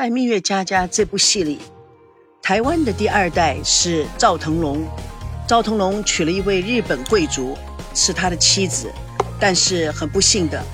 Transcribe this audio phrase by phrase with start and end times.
[0.00, 1.58] 在《蜜月佳佳》这部戏里，
[2.40, 4.82] 台湾的第二代是赵腾龙。
[5.46, 7.54] 赵腾龙娶了一位日本贵族，
[7.94, 8.90] 是他的妻子，
[9.38, 10.64] 但是很不幸的，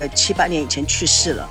[0.00, 1.48] 呃，七八年以前去世了。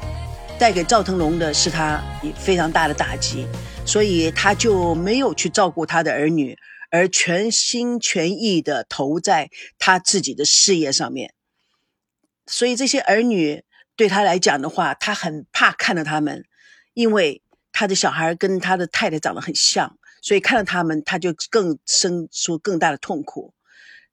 [0.59, 2.03] 带给赵腾龙的是他
[2.35, 3.47] 非常大的打击，
[3.85, 6.57] 所以他就没有去照顾他的儿女，
[6.89, 11.33] 而全心全意的投在他自己的事业上面。
[12.45, 13.63] 所以这些儿女
[13.95, 16.43] 对他来讲的话，他很怕看到他们。
[16.93, 17.41] 因为
[17.71, 23.53] 他的小孩跟他的太太长得很像，所以看到他们，他就更生出更大的痛苦。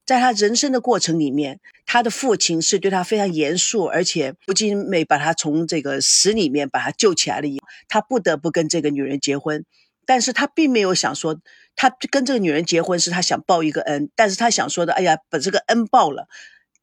[0.07, 9.67] 在他人生的过程里面，他的父亲是对他非常严肃，而且不仅没把他从这个死里面把他救起来了以，他不得不跟这个女人结婚。
[10.07, 11.39] 但是他并没有想说，
[11.77, 16.27] 他跟这个女人结婚是他想报一个恩，但是他想说的，哎呀，把这个恩报了。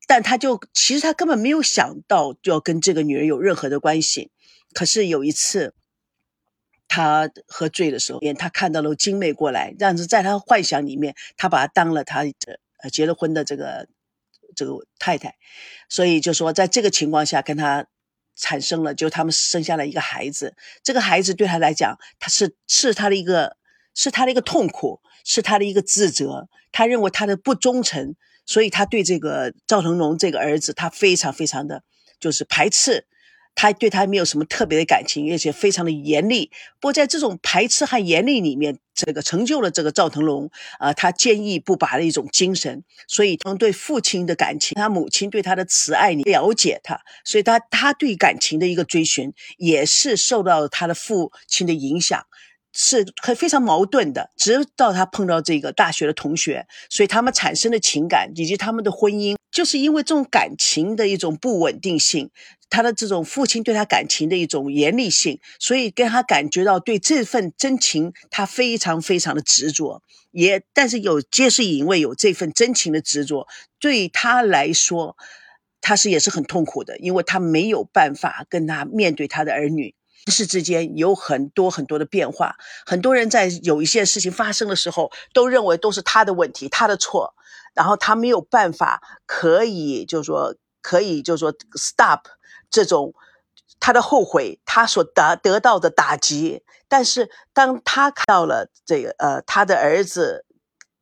[0.07, 4.29] 但他就其实他根本没有想到就要跟这个女人有任何的关系。
[4.73, 5.73] 可是有一次。
[6.95, 12.31] 他喝醉的时候，他看到了金妹过来，但是在他幻想里面，他把她当了他的
[12.81, 13.85] 呃结了婚的这个
[14.55, 15.35] 这个太太，
[15.89, 17.85] 所以就说在这个情况下跟他
[18.37, 20.55] 产生了，就他们生下了一个孩子。
[20.85, 23.57] 这个孩子对他来讲，他是是他的一个
[23.93, 26.47] 是他的一个痛苦，是他的一个自责。
[26.71, 31.83] 他认为他的不忠诚，所以他对这个赵腾龙这个儿子，他非常非常的
[32.21, 33.05] 就是排斥。
[33.55, 36.51] 他对他没有什么特别的感情，而且非常的严厉。
[36.79, 42.83] 不过在这种排斥和严厉里面，这个成就了这个赵腾龙啊，他坚毅不拔的一种精神。
[43.07, 52.25] 所以从对父亲的感情，他母亲对他的慈爱，你了解他，所以他他对感情的一个追寻，也是受到他的父亲的影响。
[52.77, 62.29] 是很非常矛盾的，直到他碰到这个大学的同学，所以他们产生的情感以及他们的婚姻，就是因为这种感情的一种不稳定性，
[62.69, 73.47] 他的这种父亲对他感情的一种严厉性，所以跟他感觉到对这份真情，他非常非常的执着，也但是有，皆是因为有这份真情的执着，
[73.79, 75.15] 对他来说，
[75.79, 79.95] 他是也是很痛苦的，因为他没有办法跟他面对他的儿女。
[80.25, 87.35] 人世之间有很多很多的变化，很多人在有一些事情发生的时候，都认为都是他的问题，他的错，
[87.75, 92.21] 然后他没有办法可以，就是说可以，就是说 stop
[92.71, 93.13] 这种
[93.79, 96.63] 他的后悔，他所得得到的打击。
[96.87, 100.43] 但是当他看到了这个呃他的儿子。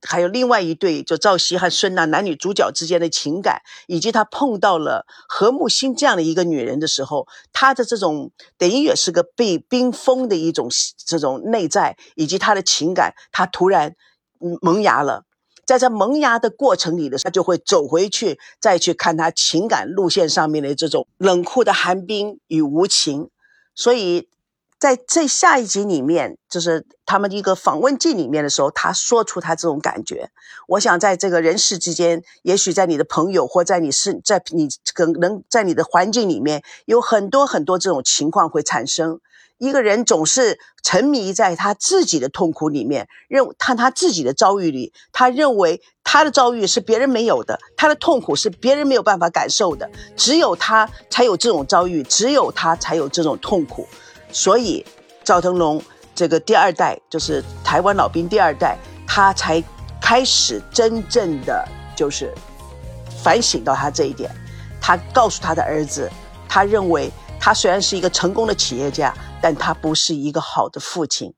[0.06, 10.70] 还有另外一对，就赵熙和孙娜男女主角之间的情感，以及他碰到了何木欣这样的一个女人的时候，他的这种等于也是个被冰封的一种
[11.06, 13.96] 这种内在，以及他的情感，他突然
[14.62, 15.24] 萌芽了。
[15.66, 23.30] 在这萌芽的过程里的，他就会走回去，再去看他情感路线上面的这种冷酷的寒冰与无情，
[23.74, 24.28] 所以。
[24.84, 30.30] 在这下一集里面，就是他们一个访问记里面的时候，他说出他这种感觉。
[30.68, 39.22] 我想在这个人世之间，也许在你的朋友或在你是在你可能在你的环境里面，有很多很多这种情况会产生。
[39.58, 53.88] 一个人总是沉迷在他自己的痛苦里面，认看他自己的遭遇里，他认为他的遭遇是别人没有的，他的痛苦是别人没有办法感受的，只有他才有这种遭遇，只有他才有这种痛苦。
[54.34, 54.84] 所以，
[55.24, 55.80] 赵腾龙
[56.16, 58.76] 这个第二代就是台湾老兵第二代，
[59.08, 59.64] 他才
[60.02, 61.64] 开始真正的
[61.96, 62.34] 就是
[63.24, 64.30] 反省到他这一点。
[64.82, 66.10] 他告诉他的儿子，
[66.50, 71.32] 他认为他虽然是一个成功的企业家，但他不是一个好的父亲。